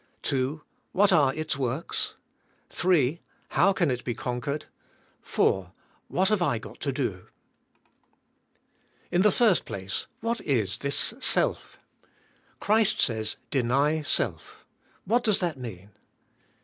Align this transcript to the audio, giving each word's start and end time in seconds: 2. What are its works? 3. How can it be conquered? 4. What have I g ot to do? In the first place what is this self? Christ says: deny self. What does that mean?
2. 0.23 0.63
What 0.93 1.13
are 1.13 1.31
its 1.31 1.57
works? 1.57 2.15
3. 2.71 3.21
How 3.49 3.71
can 3.71 3.91
it 3.91 4.03
be 4.03 4.15
conquered? 4.15 4.65
4. 5.21 5.73
What 6.07 6.29
have 6.29 6.41
I 6.41 6.57
g 6.57 6.67
ot 6.67 6.79
to 6.79 6.91
do? 6.91 7.27
In 9.11 9.21
the 9.21 9.29
first 9.31 9.63
place 9.63 10.07
what 10.19 10.41
is 10.41 10.79
this 10.79 11.13
self? 11.19 11.77
Christ 12.59 12.99
says: 12.99 13.37
deny 13.51 14.01
self. 14.01 14.65
What 15.05 15.23
does 15.23 15.37
that 15.37 15.59
mean? 15.59 15.91